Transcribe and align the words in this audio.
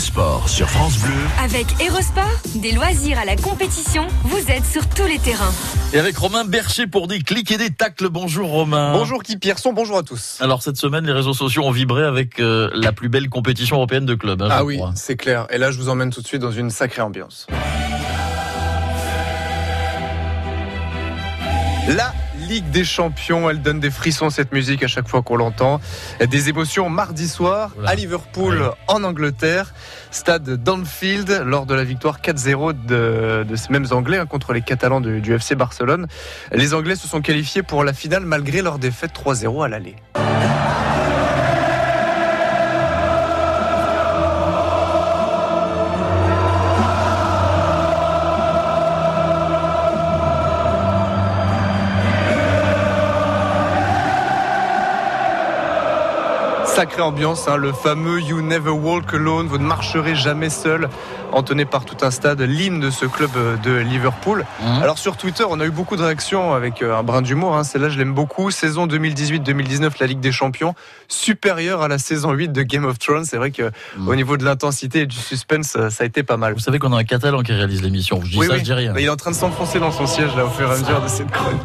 sport 0.00 0.48
sur 0.48 0.68
France 0.68 0.98
Bleu. 0.98 1.12
Avec 1.44 1.66
Erosport, 1.80 2.24
des 2.54 2.72
loisirs 2.72 3.18
à 3.18 3.26
la 3.26 3.36
compétition, 3.36 4.06
vous 4.24 4.50
êtes 4.50 4.64
sur 4.64 4.88
tous 4.88 5.04
les 5.04 5.18
terrains. 5.18 5.52
Et 5.92 5.98
avec 5.98 6.16
Romain 6.16 6.44
Bercher 6.44 6.86
pour 6.86 7.06
des 7.06 7.20
clics 7.20 7.50
et 7.50 7.58
des 7.58 7.68
tacles. 7.70 8.08
Bonjour 8.08 8.48
Romain. 8.48 8.92
Bonjour 8.94 9.22
Guy 9.22 9.36
Pierson, 9.36 9.74
bonjour 9.74 9.98
à 9.98 10.02
tous. 10.02 10.38
Alors 10.40 10.62
cette 10.62 10.78
semaine, 10.78 11.04
les 11.04 11.12
réseaux 11.12 11.34
sociaux 11.34 11.64
ont 11.64 11.70
vibré 11.70 12.02
avec 12.02 12.40
euh, 12.40 12.70
la 12.72 12.92
plus 12.92 13.10
belle 13.10 13.28
compétition 13.28 13.76
européenne 13.76 14.06
de 14.06 14.14
clubs. 14.14 14.40
hein, 14.40 14.48
ah 14.50 14.64
oui, 14.64 14.80
c'est 14.94 15.16
clair. 15.16 15.46
Et 15.50 15.58
là, 15.58 15.70
je 15.70 15.76
vous 15.76 15.90
emmène 15.90 16.10
tout 16.10 16.22
de 16.22 16.26
suite 16.26 16.40
dans 16.40 16.52
une 16.52 16.70
sacrée 16.70 17.02
ambiance. 17.02 17.46
La 21.88 22.14
Ligue 22.50 22.70
des 22.70 22.82
Champions, 22.84 23.48
elle 23.48 23.62
donne 23.62 23.78
des 23.78 23.92
frissons 23.92 24.28
cette 24.28 24.50
musique 24.50 24.82
à 24.82 24.88
chaque 24.88 25.06
fois 25.06 25.22
qu'on 25.22 25.36
l'entend. 25.36 25.80
Des 26.28 26.48
émotions 26.48 26.88
mardi 26.88 27.28
soir 27.28 27.70
Oula. 27.78 27.90
à 27.90 27.94
Liverpool 27.94 28.60
Ouais. 28.62 28.68
en 28.88 29.04
Angleterre, 29.04 29.72
stade 30.10 30.42
d'Anfield 30.60 31.42
lors 31.46 31.64
de 31.64 31.74
la 31.74 31.84
victoire 31.84 32.20
4-0 32.20 32.72
de, 32.86 33.46
de 33.48 33.54
ces 33.56 33.72
mêmes 33.72 33.86
Anglais 33.92 34.18
hein, 34.18 34.26
contre 34.26 34.52
les 34.52 34.62
Catalans 34.62 35.00
du, 35.00 35.20
du 35.20 35.32
FC 35.32 35.54
Barcelone. 35.54 36.08
Les 36.52 36.74
Anglais 36.74 36.96
se 36.96 37.06
sont 37.06 37.20
qualifiés 37.20 37.62
pour 37.62 37.84
la 37.84 37.92
finale 37.92 38.24
malgré 38.26 38.62
leur 38.62 38.80
défaite 38.80 39.12
3-0 39.14 39.64
à 39.64 39.68
l'aller. 39.68 39.94
Sacrée 56.80 57.02
ambiance, 57.02 57.46
hein, 57.46 57.58
le 57.58 57.74
fameux 57.74 58.22
You 58.22 58.40
Never 58.40 58.70
Walk 58.70 59.12
Alone, 59.12 59.48
vous 59.48 59.58
ne 59.58 59.64
marcherez 59.66 60.14
jamais 60.14 60.48
seul, 60.48 60.88
entonné 61.30 61.66
par 61.66 61.84
tout 61.84 61.98
un 62.00 62.10
stade, 62.10 62.40
l'hymne 62.40 62.80
de 62.80 62.88
ce 62.88 63.04
club 63.04 63.28
euh, 63.36 63.58
de 63.58 63.70
Liverpool. 63.72 64.46
Mhm. 64.62 64.82
Alors 64.82 64.96
sur 64.96 65.18
Twitter, 65.18 65.44
on 65.46 65.60
a 65.60 65.66
eu 65.66 65.70
beaucoup 65.70 65.96
de 65.96 66.02
réactions 66.02 66.54
avec 66.54 66.80
euh, 66.80 66.96
un 66.96 67.02
brin 67.02 67.20
d'humour, 67.20 67.54
hein, 67.54 67.64
celle-là 67.64 67.90
je 67.90 67.98
l'aime 67.98 68.14
beaucoup. 68.14 68.50
Saison 68.50 68.86
2018-2019, 68.86 69.90
la 70.00 70.06
Ligue 70.06 70.20
des 70.20 70.32
Champions, 70.32 70.74
supérieure 71.06 71.82
à 71.82 71.88
la 71.88 71.98
saison 71.98 72.32
8 72.32 72.50
de 72.50 72.62
Game 72.62 72.86
of 72.86 72.98
Thrones. 72.98 73.26
C'est 73.26 73.36
vrai 73.36 73.50
que 73.50 73.70
Mhm. 73.98 74.08
au 74.08 74.14
niveau 74.16 74.38
de 74.38 74.46
l'intensité 74.46 75.00
et 75.00 75.06
du 75.06 75.16
suspense, 75.16 75.74
euh, 75.76 75.90
ça 75.90 76.04
a 76.04 76.06
été 76.06 76.22
pas 76.22 76.38
mal. 76.38 76.54
Vous 76.54 76.60
savez 76.60 76.78
qu'on 76.78 76.94
a 76.94 76.98
un 77.00 77.04
Catalan 77.04 77.42
qui 77.42 77.52
réalise 77.52 77.82
l'émission. 77.82 78.22
Je 78.24 78.30
dis 78.30 78.38
Oui, 78.38 78.46
ça, 78.46 78.54
oui. 78.54 78.58
je 78.60 78.64
dis 78.64 78.72
rien. 78.72 78.94
Mais 78.94 79.02
il 79.02 79.04
est 79.06 79.10
en 79.10 79.16
train 79.16 79.32
de 79.32 79.36
s'enfoncer 79.36 79.80
dans 79.80 79.92
son 79.92 80.06
siège 80.06 80.34
là 80.34 80.46
au 80.46 80.48
fur 80.48 80.66
et 80.66 80.72
à 80.74 80.78
mesure 80.78 81.02
de 81.02 81.08
cette 81.08 81.30
chronique. 81.30 81.60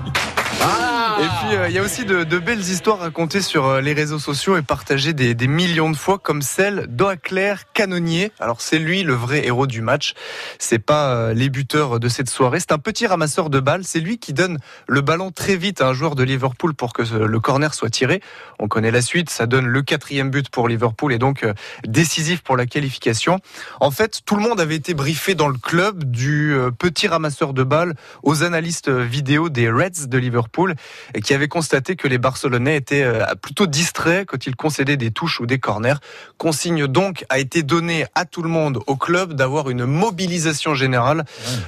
Ah 0.62 0.95
Et 1.18 1.28
puis, 1.28 1.56
euh, 1.56 1.70
il 1.70 1.74
y 1.74 1.80
a 1.80 1.82
aussi 1.82 2.04
de, 2.04 2.26
de 2.26 2.40
belles 2.40 2.60
histoires 2.60 3.00
racontées 3.00 3.42
sur 3.42 3.66
euh, 3.66 3.80
les 3.80 3.94
réseaux 3.94 4.20
sociaux 4.20 4.58
et 4.58 4.62
partagées 4.62 5.14
des, 5.14 5.34
des 5.34 5.48
millions 5.48 5.90
de 5.90 5.96
fois, 5.96 6.20
comme 6.20 6.42
celle 6.42 6.88
d'Oaclair 6.90 7.72
Canonnier. 7.72 8.34
Alors, 8.42 8.60
c'est 8.60 8.80
lui 8.80 9.04
le 9.04 9.14
vrai 9.14 9.46
héros 9.46 9.66
du 9.66 9.82
match. 9.82 10.14
C'est 10.60 10.80
pas 10.80 11.14
euh, 11.14 11.34
les 11.34 11.50
buteurs 11.50 12.02
de 12.02 12.10
cette 12.10 12.30
soirée. 12.30 12.60
C'est 12.60 12.74
un 12.74 12.80
petit 12.80 13.08
ramasseur 13.08 13.50
de 13.50 13.62
balles. 13.62 13.86
C'est 13.86 14.02
lui 14.02 14.18
qui 14.18 14.34
donne 14.34 14.58
le 14.88 15.00
ballon 15.00 15.32
très 15.32 15.56
vite 15.56 15.80
à 15.80 15.88
un 15.88 15.94
joueur 15.94 16.16
de 16.16 16.24
Liverpool 16.24 16.74
pour 16.74 16.92
que 16.92 17.04
le 17.04 17.40
corner 17.40 17.74
soit 17.74 17.90
tiré. 17.90 18.22
On 18.60 18.68
connaît 18.68 18.92
la 18.92 19.02
suite. 19.02 19.30
Ça 19.30 19.46
donne 19.46 19.68
le 19.68 19.82
quatrième 19.84 20.32
but 20.32 20.50
pour 20.50 20.68
Liverpool 20.68 21.14
et 21.14 21.18
donc 21.18 21.44
euh, 21.44 21.54
décisif 21.88 22.42
pour 22.42 22.58
la 22.58 22.66
qualification. 22.66 23.40
En 23.80 23.90
fait, 23.90 24.20
tout 24.26 24.36
le 24.36 24.42
monde 24.42 24.60
avait 24.60 24.76
été 24.76 24.94
briefé 24.94 25.34
dans 25.34 25.48
le 25.48 25.58
club 25.58 26.04
du 26.04 26.58
petit 26.78 27.08
ramasseur 27.08 27.54
de 27.54 27.64
balles 27.64 27.96
aux 28.24 28.44
analystes 28.44 28.90
vidéo 28.90 29.48
des 29.48 29.70
Reds 29.70 30.08
de 30.08 30.18
Liverpool 30.18 30.76
qui 31.24 31.34
avaient 31.34 31.48
constaté 31.48 31.96
que 31.96 32.08
les 32.08 32.18
Barcelonais 32.18 32.76
étaient 32.76 33.04
euh, 33.04 33.24
plutôt 33.42 33.68
distraits 33.68 34.26
quand 34.28 34.46
ils 34.48 34.56
concédaient 34.56 34.98
des 34.98 35.12
touches 35.12 35.40
ou 35.40 35.46
des 35.46 35.60
corners. 35.60 35.96
Consigne 36.38 36.88
donc 36.88 37.26
a 37.30 37.40
été 37.40 37.64
donnée 37.64 38.06
à 38.16 38.26
tout 38.26 38.42
le 38.42 38.50
monde 38.50 38.80
au 38.88 38.96
club 38.96 39.34
d'avoir 39.34 39.70
une 39.70 39.86
mobilisation 39.86 40.74
générale 40.74 41.26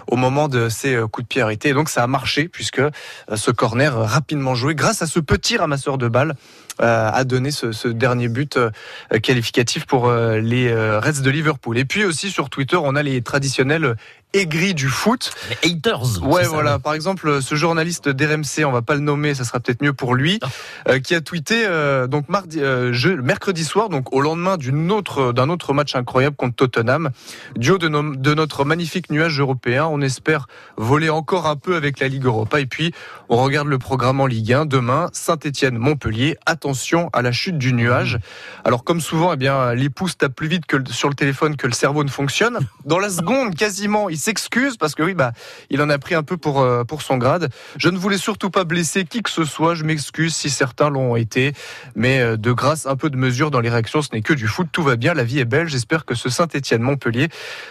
au 0.07 0.15
moment 0.15 0.47
de 0.47 0.69
ces 0.69 0.95
euh, 0.95 1.07
coups 1.07 1.25
de 1.25 1.27
pied 1.27 1.41
arrêtés. 1.41 1.69
Et 1.69 1.73
donc 1.73 1.89
ça 1.89 2.03
a 2.03 2.07
marché 2.07 2.47
puisque 2.47 2.79
euh, 2.79 2.91
ce 3.35 3.51
corner 3.51 3.93
rapidement 3.95 4.55
joué 4.55 4.75
grâce 4.75 5.01
à 5.01 5.07
ce 5.07 5.19
petit 5.19 5.57
ramasseur 5.57 5.97
de 5.97 6.07
balles 6.07 6.35
a 6.79 7.23
donné 7.23 7.49
ce, 7.49 7.71
ce 7.71 7.87
dernier 7.87 8.27
but 8.27 8.59
qualificatif 9.23 9.87
pour 9.87 10.11
les 10.11 10.71
Reds 10.71 11.23
de 11.23 11.29
Liverpool. 11.31 11.75
Et 11.75 11.85
puis 11.85 12.05
aussi 12.05 12.29
sur 12.29 12.51
Twitter, 12.51 12.77
on 12.79 12.95
a 12.95 13.01
les 13.01 13.23
traditionnels 13.23 13.95
aigris 14.33 14.73
du 14.73 14.87
foot. 14.87 15.31
Les 15.63 15.71
haters. 15.71 16.21
Ouais, 16.21 16.45
voilà. 16.45 16.79
Par 16.79 16.93
exemple, 16.93 17.41
ce 17.41 17.55
journaliste 17.55 18.09
d'RMC, 18.09 18.65
on 18.65 18.71
va 18.71 18.81
pas 18.81 18.95
le 18.95 19.01
nommer, 19.01 19.26
ça 19.33 19.43
sera 19.43 19.59
peut-être 19.59 19.81
mieux 19.81 19.93
pour 19.93 20.15
lui, 20.15 20.39
Ah. 20.43 20.47
euh, 20.89 20.99
qui 20.99 21.15
a 21.15 21.21
tweeté 21.21 21.65
euh, 21.65 22.07
donc 22.07 22.29
mardi, 22.29 22.61
euh, 22.61 22.91
je- 22.93 23.09
mercredi 23.09 23.63
soir, 23.63 23.89
donc 23.89 24.13
au 24.13 24.21
lendemain 24.21 24.57
d'une 24.57 24.91
autre 24.91 25.31
d'un 25.33 25.49
autre 25.49 25.73
match 25.73 25.95
incroyable 25.95 26.35
contre 26.35 26.55
Tottenham, 26.55 27.09
du 27.55 27.71
haut 27.71 27.77
de, 27.77 27.87
notre 28.33 28.65
magnifique 28.65 29.09
nuage 29.09 29.39
européen, 29.39 29.85
on 29.89 30.01
espère 30.01 30.47
voler 30.77 31.09
encore 31.09 31.47
un 31.47 31.55
peu 31.55 31.75
avec 31.75 31.99
la 31.99 32.07
Ligue 32.07 32.25
Europa. 32.25 32.59
Et 32.59 32.65
puis, 32.65 32.93
on 33.29 33.37
regarde 33.37 33.67
le 33.67 33.77
programme 33.77 34.19
en 34.21 34.25
Ligue 34.25 34.53
1 34.53 34.65
demain, 34.65 35.09
Saint-Étienne-Montpellier. 35.13 36.37
Attention 36.45 37.09
à 37.13 37.21
la 37.21 37.31
chute 37.31 37.57
du 37.57 37.73
nuage. 37.73 38.19
Alors, 38.63 38.83
comme 38.83 39.01
souvent, 39.01 39.33
eh 39.33 39.37
bien, 39.37 39.73
les 39.73 39.89
pouces 39.89 40.17
tapent 40.17 40.35
plus 40.35 40.47
vite 40.47 40.65
que 40.65 40.77
le- 40.77 40.85
sur 40.85 41.09
le 41.09 41.15
téléphone 41.15 41.55
que 41.57 41.67
le 41.67 41.73
cerveau 41.73 42.03
ne 42.03 42.09
fonctionne. 42.09 42.59
Dans 42.85 42.99
la 42.99 43.09
seconde, 43.09 43.55
quasiment, 43.55 44.09
il 44.09 44.17
s'excuse 44.17 44.77
parce 44.77 44.95
que 44.95 45.03
oui, 45.03 45.13
bah, 45.13 45.31
il 45.69 45.81
en 45.81 45.89
a 45.89 45.97
pris 45.97 46.15
un 46.15 46.23
peu 46.23 46.37
pour, 46.37 46.65
pour 46.87 47.01
son 47.01 47.17
grade. 47.17 47.49
Je 47.77 47.89
ne 47.89 47.97
voulais 47.97 48.17
surtout 48.17 48.49
pas 48.49 48.63
blesser 48.63 49.05
qui 49.05 49.16
que 49.21 49.29
ce 49.29 49.43
soit. 49.43 49.75
Je 49.75 49.83
m'excuse 49.83 50.35
si 50.35 50.49
certains 50.49 50.89
l'ont 50.89 51.15
été. 51.15 51.53
Mais 51.95 52.19
euh, 52.19 52.37
de 52.37 52.51
grâce, 52.51 52.85
un 52.85 52.95
peu 52.95 53.09
de 53.09 53.17
mesure 53.17 53.51
dans 53.51 53.59
les 53.59 53.69
réactions. 53.69 54.01
Ce 54.01 54.09
n'est 54.13 54.21
que 54.21 54.33
du 54.33 54.47
foot. 54.47 54.67
Tout 54.71 54.83
va 54.83 54.95
bien. 54.95 55.13
La 55.13 55.23
vie 55.23 55.39
est 55.39 55.45
belle. 55.45 55.67
J'espère 55.67 56.05
que 56.05 56.15
ce 56.15 56.29
Saint-Etienne-Montpellier 56.29 57.29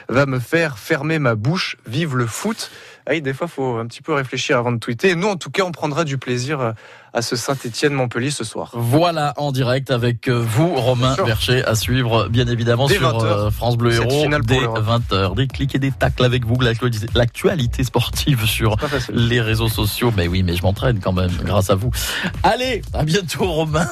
va 0.08 0.26
me 0.26 0.38
faire 0.38 0.78
fermer 0.78 1.18
ma 1.18 1.34
bouche. 1.34 1.76
Vive 1.86 2.16
le 2.16 2.26
foot. 2.26 2.70
Ah 3.08 3.12
oui, 3.12 3.22
des 3.22 3.32
fois, 3.32 3.46
faut 3.46 3.76
un 3.76 3.86
petit 3.86 4.02
peu 4.02 4.12
réfléchir 4.12 4.58
avant 4.58 4.72
de 4.72 4.78
tweeter. 4.78 5.10
Et 5.10 5.14
nous, 5.14 5.28
en 5.28 5.36
tout 5.36 5.50
cas, 5.50 5.62
on 5.62 5.70
prendra 5.70 6.02
du 6.02 6.18
plaisir 6.18 6.60
euh, 6.60 6.72
à 7.14 7.22
ce 7.22 7.36
Saint-Etienne-Montpellier 7.36 8.32
ce 8.32 8.42
soir. 8.42 8.70
Voilà, 8.74 9.32
en 9.36 9.52
direct 9.52 9.92
avec 9.92 10.28
euh, 10.28 10.42
vous, 10.44 10.74
Romain. 10.74 11.14
Bercher, 11.24 11.64
à 11.64 11.76
suivre 11.76 12.28
bien 12.28 12.48
évidemment 12.48 12.88
Dès 12.88 12.96
sur 12.96 13.16
20 13.16 13.24
heures. 13.24 13.44
euh, 13.44 13.50
France 13.50 13.76
Bleu 13.76 13.92
Héros 13.94 14.26
dès 14.44 14.58
l'Europe. 14.60 14.84
20h. 15.10 15.36
Des 15.36 15.46
clics 15.46 15.74
et 15.76 15.78
des 15.78 15.92
tacles 15.92 16.24
avec 16.24 16.44
vous, 16.44 16.58
l'actualité 17.14 17.84
sportive 17.84 18.44
sur 18.44 18.76
les 19.12 19.40
réseaux 19.40 19.68
sociaux. 19.68 20.12
Mais 20.16 20.26
oui, 20.26 20.42
mais 20.42 20.56
je 20.56 20.62
m'entraîne 20.62 20.98
quand 20.98 21.12
même 21.12 21.30
grâce 21.44 21.70
à 21.70 21.76
vous. 21.76 21.90
Allez, 22.42 22.82
à 22.92 23.04
bientôt 23.04 23.44
Romain. 23.46 23.88